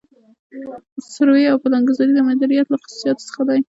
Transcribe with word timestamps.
سروې 1.13 1.43
او 1.51 1.57
پلانګذاري 1.63 2.11
د 2.15 2.19
مدیریت 2.27 2.67
له 2.69 2.77
خصوصیاتو 2.81 3.27
څخه 3.29 3.41
دي. 3.49 3.59